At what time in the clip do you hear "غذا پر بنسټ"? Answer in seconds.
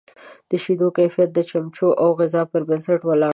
2.19-2.99